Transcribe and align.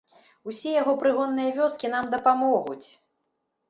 Усе 0.51 0.73
яго 0.81 0.95
прыгонныя 1.03 1.53
вёскі 1.61 1.95
нам 1.95 2.11
дапамогуць! 2.19 2.85